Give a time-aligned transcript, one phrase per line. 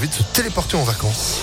[0.00, 1.40] envie de se téléporter en vacances.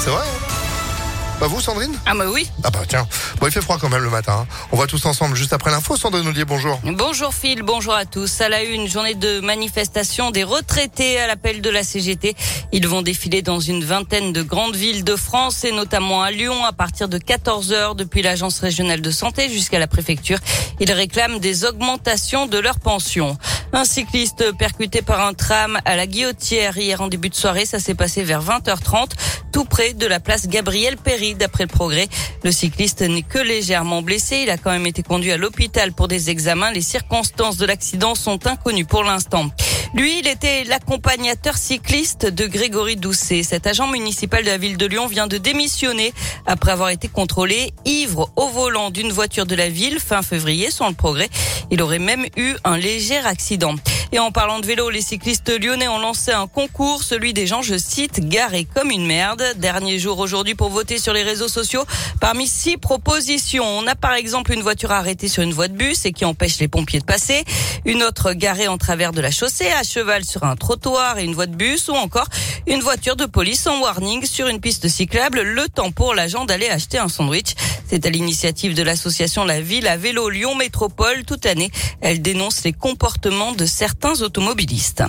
[0.00, 1.98] C'est vrai hein Pas vous, Sandrine?
[2.04, 2.46] Ah bah oui.
[2.62, 3.08] Ah bah tiens.
[3.40, 4.40] Bon, il fait froid quand même le matin.
[4.42, 4.46] hein.
[4.70, 5.96] On va tous ensemble juste après l'info.
[5.96, 6.78] Sandrine Ollier, bonjour.
[6.84, 8.42] Bonjour Phil, bonjour à tous.
[8.42, 12.36] À la une, journée de manifestation des retraités à l'appel de la CGT.
[12.72, 16.66] Ils vont défiler dans une vingtaine de grandes villes de France et notamment à Lyon
[16.66, 20.38] à partir de 14 heures depuis l'agence régionale de santé jusqu'à la préfecture.
[20.80, 23.38] Ils réclament des augmentations de leurs pensions.
[23.76, 27.66] Un cycliste percuté par un tram à la Guillotière hier en début de soirée.
[27.66, 29.10] Ça s'est passé vers 20h30
[29.52, 32.08] tout près de la place Gabriel Péry d'après le progrès.
[32.42, 34.38] Le cycliste n'est que légèrement blessé.
[34.44, 36.70] Il a quand même été conduit à l'hôpital pour des examens.
[36.70, 39.50] Les circonstances de l'accident sont inconnues pour l'instant.
[39.94, 43.42] Lui, il était l'accompagnateur cycliste de Grégory Doucet.
[43.42, 46.12] Cet agent municipal de la ville de Lyon vient de démissionner
[46.46, 50.88] après avoir été contrôlé ivre au volant d'une voiture de la ville fin février sans
[50.88, 51.28] le progrès.
[51.70, 53.74] Il aurait même eu un léger accident.
[54.12, 57.62] Et en parlant de vélo, les cyclistes lyonnais ont lancé un concours, celui des gens,
[57.62, 59.42] je cite, garés comme une merde.
[59.56, 61.84] Dernier jour aujourd'hui pour voter sur les réseaux sociaux.
[62.20, 66.06] Parmi six propositions, on a par exemple une voiture arrêtée sur une voie de bus
[66.06, 67.44] et qui empêche les pompiers de passer,
[67.84, 71.34] une autre garée en travers de la chaussée, à cheval sur un trottoir et une
[71.34, 72.28] voie de bus, ou encore
[72.66, 76.68] une voiture de police en warning sur une piste cyclable, le temps pour l'agent d'aller
[76.68, 77.54] acheter un sandwich.
[77.88, 81.24] C'est à l'initiative de l'association La Ville à Vélo Lyon Métropole.
[81.24, 81.70] Toute l'année,
[82.00, 85.04] elle dénonce les comportements de certains automobilistes.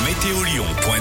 [0.06, 1.00] Météolion.net